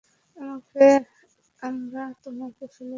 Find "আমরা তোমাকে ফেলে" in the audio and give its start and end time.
1.61-2.79